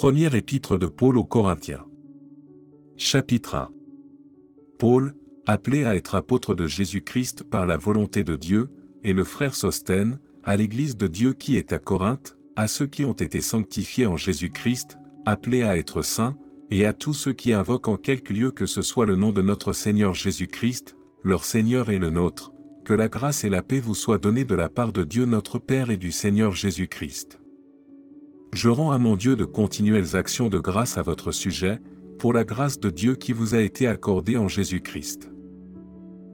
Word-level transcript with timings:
Première 0.00 0.34
épître 0.34 0.78
de 0.78 0.86
Paul 0.86 1.18
aux 1.18 1.24
Corinthiens. 1.24 1.84
Chapitre 2.96 3.54
1. 3.54 3.68
Paul, 4.78 5.14
appelé 5.44 5.84
à 5.84 5.94
être 5.94 6.14
apôtre 6.14 6.54
de 6.54 6.66
Jésus-Christ 6.66 7.44
par 7.44 7.66
la 7.66 7.76
volonté 7.76 8.24
de 8.24 8.34
Dieu, 8.34 8.70
et 9.04 9.12
le 9.12 9.24
frère 9.24 9.54
Sostène, 9.54 10.18
à 10.42 10.56
l'Église 10.56 10.96
de 10.96 11.06
Dieu 11.06 11.34
qui 11.34 11.58
est 11.58 11.74
à 11.74 11.78
Corinthe, 11.78 12.38
à 12.56 12.66
ceux 12.66 12.86
qui 12.86 13.04
ont 13.04 13.12
été 13.12 13.42
sanctifiés 13.42 14.06
en 14.06 14.16
Jésus-Christ, 14.16 14.96
appelés 15.26 15.64
à 15.64 15.76
être 15.76 16.00
saints, 16.00 16.38
et 16.70 16.86
à 16.86 16.94
tous 16.94 17.12
ceux 17.12 17.34
qui 17.34 17.52
invoquent 17.52 17.88
en 17.88 17.98
quelque 17.98 18.32
lieu 18.32 18.52
que 18.52 18.64
ce 18.64 18.80
soit 18.80 19.04
le 19.04 19.16
nom 19.16 19.32
de 19.32 19.42
notre 19.42 19.74
Seigneur 19.74 20.14
Jésus-Christ, 20.14 20.96
leur 21.24 21.44
Seigneur 21.44 21.90
et 21.90 21.98
le 21.98 22.08
nôtre, 22.08 22.54
que 22.86 22.94
la 22.94 23.08
grâce 23.08 23.44
et 23.44 23.50
la 23.50 23.60
paix 23.60 23.80
vous 23.80 23.94
soient 23.94 24.16
données 24.16 24.46
de 24.46 24.54
la 24.54 24.70
part 24.70 24.94
de 24.94 25.04
Dieu 25.04 25.26
notre 25.26 25.58
Père 25.58 25.90
et 25.90 25.98
du 25.98 26.10
Seigneur 26.10 26.52
Jésus-Christ. 26.52 27.39
Je 28.52 28.68
rends 28.68 28.90
à 28.90 28.98
mon 28.98 29.16
Dieu 29.16 29.36
de 29.36 29.44
continuelles 29.44 30.16
actions 30.16 30.48
de 30.48 30.58
grâce 30.58 30.98
à 30.98 31.02
votre 31.02 31.30
sujet, 31.32 31.78
pour 32.18 32.32
la 32.32 32.44
grâce 32.44 32.78
de 32.80 32.90
Dieu 32.90 33.14
qui 33.14 33.32
vous 33.32 33.54
a 33.54 33.60
été 33.60 33.86
accordée 33.86 34.36
en 34.36 34.48
Jésus-Christ. 34.48 35.30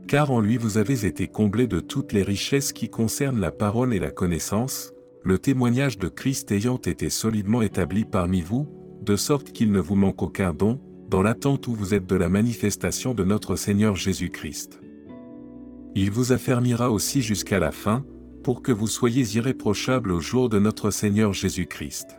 Car 0.09 0.31
en 0.31 0.41
lui 0.41 0.57
vous 0.57 0.79
avez 0.79 1.05
été 1.05 1.29
comblés 1.29 1.67
de 1.67 1.79
toutes 1.79 2.13
les 2.13 2.23
richesses 2.23 2.73
qui 2.73 2.89
concernent 2.89 3.41
la 3.41 3.53
parole 3.53 3.93
et 3.95 3.99
la 3.99 4.11
connaissance, 4.11 4.93
le 5.23 5.39
témoignage 5.39 5.99
de 5.99 6.09
Christ 6.09 6.51
ayant 6.53 6.79
été 6.79 7.11
solidement 7.11 7.63
établi 7.63 8.05
parmi 8.05 8.41
vous, 8.41 8.69
de 9.03 9.15
sorte 9.17 9.53
qu'il 9.53 9.71
ne 9.71 9.81
vous 9.81 9.95
manque 9.95 10.23
aucun 10.23 10.53
don, 10.53 10.81
dans 11.09 11.23
l'attente 11.23 11.69
où 11.69 11.75
vous 11.75 11.95
êtes 11.95 12.07
de 12.07 12.17
la 12.17 12.29
manifestation 12.29 13.15
de 13.15 13.25
notre 13.25 13.57
Seigneur 13.57 13.95
Jésus-Christ. 13.95 14.81
Il 15.95 16.11
vous 16.11 16.33
affermira 16.33 16.91
aussi 16.91 17.23
jusqu'à 17.23 17.59
la 17.59 17.73
fin, 17.73 18.05
pour 18.47 18.63
que 18.63 18.71
vous 18.71 18.87
soyez 18.87 19.25
irréprochables 19.37 20.13
au 20.13 20.21
jour 20.21 20.49
de 20.49 20.61
notre 20.61 20.93
Seigneur 20.93 21.33
Jésus-Christ. 21.33 22.17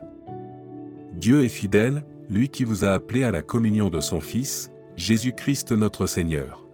Dieu 1.14 1.46
est 1.46 1.48
fidèle, 1.48 2.04
lui 2.30 2.50
qui 2.50 2.66
vous 2.66 2.84
a 2.84 2.90
appelé 2.90 3.24
à 3.24 3.32
la 3.32 3.42
communion 3.42 3.90
de 3.90 4.02
son 4.02 4.20
Fils, 4.20 4.70
Jésus-Christ 4.98 5.72
notre 5.72 6.06
Seigneur. 6.06 6.68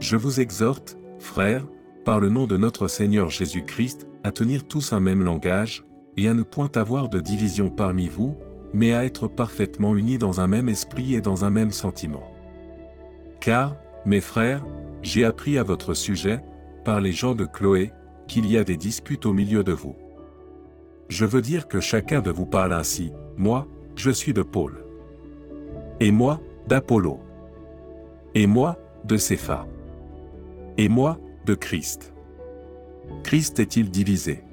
Je 0.00 0.16
vous 0.16 0.40
exhorte, 0.40 0.96
frères, 1.18 1.66
par 2.06 2.20
le 2.20 2.30
nom 2.30 2.46
de 2.46 2.56
notre 2.56 2.88
Seigneur 2.88 3.28
Jésus-Christ, 3.28 4.06
à 4.24 4.32
tenir 4.32 4.66
tous 4.66 4.94
un 4.94 5.00
même 5.00 5.22
langage, 5.22 5.84
et 6.16 6.26
à 6.26 6.32
ne 6.32 6.42
point 6.42 6.70
avoir 6.74 7.10
de 7.10 7.20
division 7.20 7.68
parmi 7.68 8.08
vous, 8.08 8.34
mais 8.72 8.94
à 8.94 9.04
être 9.04 9.28
parfaitement 9.28 9.94
unis 9.94 10.16
dans 10.16 10.40
un 10.40 10.46
même 10.46 10.70
esprit 10.70 11.14
et 11.14 11.20
dans 11.20 11.44
un 11.44 11.50
même 11.50 11.70
sentiment. 11.70 12.32
Car, 13.40 13.76
mes 14.06 14.22
frères, 14.22 14.64
j'ai 15.02 15.26
appris 15.26 15.58
à 15.58 15.62
votre 15.64 15.92
sujet, 15.92 16.40
par 16.82 17.02
les 17.02 17.12
gens 17.12 17.34
de 17.34 17.44
Chloé, 17.44 17.92
qu'il 18.28 18.48
y 18.48 18.56
a 18.56 18.62
des 18.62 18.76
disputes 18.76 19.26
au 19.26 19.32
milieu 19.32 19.64
de 19.64 19.72
vous. 19.72 19.96
Je 21.08 21.24
veux 21.24 21.42
dire 21.42 21.66
que 21.66 21.80
chacun 21.80 22.20
de 22.20 22.30
vous 22.30 22.46
parle 22.46 22.72
ainsi, 22.72 23.12
moi, 23.36 23.66
je 23.96 24.10
suis 24.10 24.32
de 24.32 24.42
Paul. 24.42 24.84
Et 25.98 26.12
moi, 26.12 26.40
d'Apollo. 26.68 27.18
Et 28.34 28.46
moi, 28.46 28.78
de 29.04 29.16
Cépha. 29.16 29.66
Et 30.76 30.88
moi, 30.88 31.18
de 31.46 31.54
Christ. 31.54 32.12
Christ 33.24 33.58
est-il 33.58 33.90
divisé? 33.90 34.44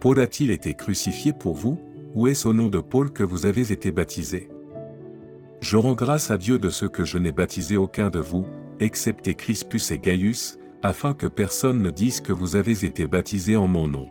Paul 0.00 0.20
a-t-il 0.20 0.50
été 0.50 0.74
crucifié 0.74 1.32
pour 1.32 1.54
vous 1.54 1.78
ou 2.14 2.26
est-ce 2.26 2.46
au 2.46 2.52
nom 2.52 2.68
de 2.68 2.80
Paul 2.80 3.10
que 3.10 3.22
vous 3.22 3.46
avez 3.46 3.72
été 3.72 3.90
baptisé? 3.90 4.48
Je 5.60 5.76
rends 5.76 5.94
grâce 5.94 6.30
à 6.30 6.36
Dieu 6.36 6.58
de 6.58 6.68
ce 6.68 6.84
que 6.84 7.04
je 7.04 7.16
n'ai 7.16 7.32
baptisé 7.32 7.76
aucun 7.76 8.10
de 8.10 8.18
vous, 8.18 8.44
excepté 8.80 9.34
Crispus 9.34 9.92
et 9.92 9.98
Gaius, 9.98 10.58
afin 10.84 11.14
que 11.14 11.26
personne 11.26 11.80
ne 11.80 11.90
dise 11.90 12.20
que 12.20 12.34
vous 12.34 12.56
avez 12.56 12.84
été 12.84 13.06
baptisés 13.06 13.56
en 13.56 13.66
mon 13.66 13.88
nom. 13.88 14.10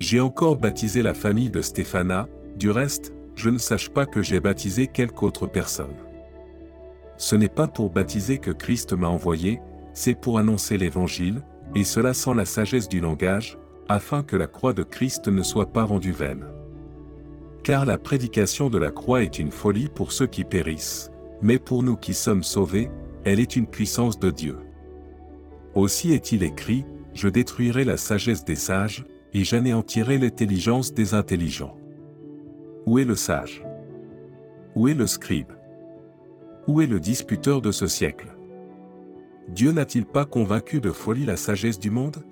J'ai 0.00 0.18
encore 0.18 0.56
baptisé 0.56 1.02
la 1.02 1.14
famille 1.14 1.50
de 1.50 1.62
Stéphana, 1.62 2.26
du 2.56 2.68
reste, 2.68 3.14
je 3.36 3.48
ne 3.48 3.58
sache 3.58 3.88
pas 3.88 4.04
que 4.04 4.22
j'ai 4.22 4.40
baptisé 4.40 4.88
quelque 4.88 5.22
autre 5.22 5.46
personne. 5.46 5.94
Ce 7.16 7.36
n'est 7.36 7.48
pas 7.48 7.68
pour 7.68 7.90
baptiser 7.90 8.38
que 8.38 8.50
Christ 8.50 8.92
m'a 8.92 9.06
envoyé, 9.06 9.60
c'est 9.94 10.20
pour 10.20 10.40
annoncer 10.40 10.78
l'Évangile, 10.78 11.42
et 11.76 11.84
cela 11.84 12.12
sans 12.12 12.34
la 12.34 12.44
sagesse 12.44 12.88
du 12.88 12.98
langage, 12.98 13.56
afin 13.88 14.24
que 14.24 14.34
la 14.34 14.48
croix 14.48 14.72
de 14.72 14.82
Christ 14.82 15.28
ne 15.28 15.44
soit 15.44 15.72
pas 15.72 15.84
rendue 15.84 16.10
vaine. 16.10 16.44
Car 17.62 17.86
la 17.86 17.98
prédication 17.98 18.68
de 18.68 18.78
la 18.78 18.90
croix 18.90 19.22
est 19.22 19.38
une 19.38 19.52
folie 19.52 19.88
pour 19.88 20.10
ceux 20.10 20.26
qui 20.26 20.42
périssent, 20.42 21.12
mais 21.40 21.60
pour 21.60 21.84
nous 21.84 21.96
qui 21.96 22.14
sommes 22.14 22.42
sauvés, 22.42 22.90
elle 23.24 23.38
est 23.38 23.54
une 23.54 23.68
puissance 23.68 24.18
de 24.18 24.32
Dieu. 24.32 24.56
Aussi 25.74 26.12
est-il 26.12 26.42
écrit, 26.42 26.84
Je 27.14 27.28
détruirai 27.28 27.84
la 27.84 27.96
sagesse 27.96 28.44
des 28.44 28.56
sages, 28.56 29.04
et 29.34 29.44
j'anéantirai 29.44 30.18
l'intelligence 30.18 30.92
des 30.92 31.14
intelligents. 31.14 31.76
Où 32.86 32.98
est 32.98 33.04
le 33.04 33.16
sage? 33.16 33.64
Où 34.74 34.88
est 34.88 34.94
le 34.94 35.06
scribe? 35.06 35.52
Où 36.66 36.80
est 36.80 36.86
le 36.86 37.00
disputeur 37.00 37.62
de 37.62 37.72
ce 37.72 37.86
siècle? 37.86 38.36
Dieu 39.48 39.72
n'a-t-il 39.72 40.04
pas 40.04 40.24
convaincu 40.24 40.80
de 40.80 40.90
folie 40.90 41.24
la 41.24 41.36
sagesse 41.36 41.78
du 41.78 41.90
monde? 41.90 42.24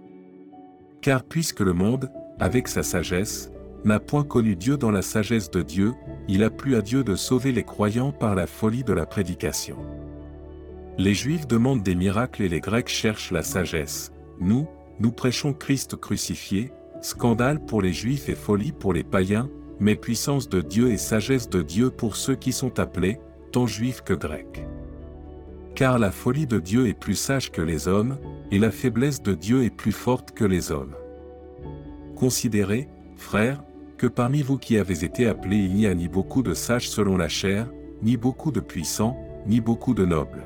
Car 1.00 1.24
puisque 1.24 1.60
le 1.60 1.72
monde, 1.72 2.10
avec 2.38 2.68
sa 2.68 2.82
sagesse, 2.82 3.50
n'a 3.84 3.98
point 3.98 4.24
connu 4.24 4.56
Dieu 4.56 4.76
dans 4.76 4.90
la 4.90 5.02
sagesse 5.02 5.50
de 5.50 5.62
Dieu, 5.62 5.94
il 6.28 6.44
a 6.44 6.50
plu 6.50 6.76
à 6.76 6.82
Dieu 6.82 7.02
de 7.02 7.14
sauver 7.14 7.52
les 7.52 7.64
croyants 7.64 8.12
par 8.12 8.34
la 8.34 8.46
folie 8.46 8.84
de 8.84 8.92
la 8.92 9.06
prédication. 9.06 9.76
Les 11.00 11.14
Juifs 11.14 11.46
demandent 11.46 11.82
des 11.82 11.94
miracles 11.94 12.42
et 12.42 12.50
les 12.50 12.60
Grecs 12.60 12.90
cherchent 12.90 13.30
la 13.30 13.42
sagesse. 13.42 14.12
Nous, 14.38 14.68
nous 14.98 15.12
prêchons 15.12 15.54
Christ 15.54 15.96
crucifié, 15.96 16.72
scandale 17.00 17.64
pour 17.64 17.80
les 17.80 17.94
Juifs 17.94 18.28
et 18.28 18.34
folie 18.34 18.72
pour 18.72 18.92
les 18.92 19.02
païens, 19.02 19.48
mais 19.78 19.94
puissance 19.94 20.50
de 20.50 20.60
Dieu 20.60 20.90
et 20.90 20.98
sagesse 20.98 21.48
de 21.48 21.62
Dieu 21.62 21.88
pour 21.88 22.16
ceux 22.16 22.34
qui 22.34 22.52
sont 22.52 22.78
appelés, 22.78 23.18
tant 23.50 23.66
juifs 23.66 24.02
que 24.02 24.12
grecs. 24.12 24.66
Car 25.74 25.98
la 25.98 26.10
folie 26.10 26.46
de 26.46 26.58
Dieu 26.58 26.86
est 26.86 27.00
plus 27.00 27.14
sage 27.14 27.50
que 27.50 27.62
les 27.62 27.88
hommes, 27.88 28.18
et 28.50 28.58
la 28.58 28.70
faiblesse 28.70 29.22
de 29.22 29.32
Dieu 29.32 29.64
est 29.64 29.74
plus 29.74 29.92
forte 29.92 30.32
que 30.32 30.44
les 30.44 30.70
hommes. 30.70 30.96
Considérez, 32.14 32.90
frères, 33.16 33.64
que 33.96 34.06
parmi 34.06 34.42
vous 34.42 34.58
qui 34.58 34.76
avez 34.76 35.02
été 35.02 35.26
appelés 35.26 35.64
il 35.64 35.72
n'y 35.72 35.86
a 35.86 35.94
ni 35.94 36.08
beaucoup 36.08 36.42
de 36.42 36.52
sages 36.52 36.90
selon 36.90 37.16
la 37.16 37.30
chair, 37.30 37.70
ni 38.02 38.18
beaucoup 38.18 38.52
de 38.52 38.60
puissants, 38.60 39.16
ni 39.46 39.62
beaucoup 39.62 39.94
de 39.94 40.04
nobles. 40.04 40.44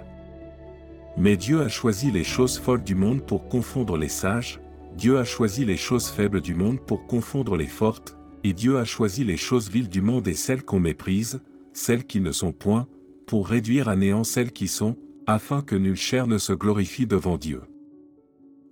Mais 1.16 1.36
Dieu 1.36 1.60
a 1.60 1.68
choisi 1.68 2.10
les 2.10 2.24
choses 2.24 2.58
folles 2.58 2.82
du 2.82 2.94
monde 2.94 3.24
pour 3.24 3.48
confondre 3.48 3.96
les 3.96 4.08
sages, 4.08 4.60
Dieu 4.96 5.18
a 5.18 5.24
choisi 5.24 5.64
les 5.64 5.76
choses 5.76 6.08
faibles 6.08 6.40
du 6.40 6.54
monde 6.54 6.80
pour 6.80 7.06
confondre 7.06 7.56
les 7.56 7.66
fortes, 7.66 8.16
et 8.42 8.52
Dieu 8.52 8.78
a 8.78 8.84
choisi 8.84 9.24
les 9.24 9.36
choses 9.36 9.70
viles 9.70 9.88
du 9.88 10.02
monde 10.02 10.26
et 10.28 10.34
celles 10.34 10.64
qu'on 10.64 10.80
méprise, 10.80 11.40
celles 11.72 12.04
qui 12.04 12.20
ne 12.20 12.32
sont 12.32 12.52
point, 12.52 12.86
pour 13.26 13.48
réduire 13.48 13.88
à 13.88 13.96
néant 13.96 14.24
celles 14.24 14.52
qui 14.52 14.68
sont, 14.68 14.96
afin 15.26 15.62
que 15.62 15.76
nulle 15.76 15.96
chair 15.96 16.26
ne 16.26 16.38
se 16.38 16.52
glorifie 16.52 17.06
devant 17.06 17.38
Dieu. 17.38 17.62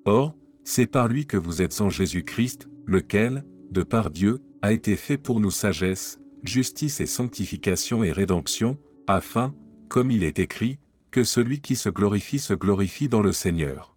Or, 0.04 0.34
c'est 0.64 0.86
par 0.86 1.08
lui 1.08 1.26
que 1.26 1.36
vous 1.36 1.62
êtes 1.62 1.80
en 1.80 1.90
Jésus-Christ, 1.90 2.68
lequel, 2.86 3.44
de 3.70 3.82
par 3.82 4.10
Dieu, 4.10 4.40
a 4.62 4.72
été 4.72 4.96
fait 4.96 5.16
pour 5.16 5.40
nous 5.40 5.50
sagesse, 5.50 6.20
justice 6.42 7.00
et 7.00 7.06
sanctification 7.06 8.04
et 8.04 8.12
rédemption, 8.12 8.78
afin, 9.06 9.54
comme 9.88 10.10
il 10.10 10.22
est 10.22 10.38
écrit, 10.38 10.78
que 11.12 11.24
celui 11.24 11.60
qui 11.60 11.76
se 11.76 11.90
glorifie 11.90 12.38
se 12.38 12.54
glorifie 12.54 13.08
dans 13.08 13.20
le 13.20 13.32
Seigneur. 13.32 13.91